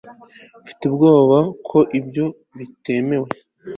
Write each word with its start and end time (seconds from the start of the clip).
mfite 0.61 0.81
ubwoba 0.89 1.37
ko 1.67 1.79
ibyo 1.99 2.25
bitemewe 2.57 3.29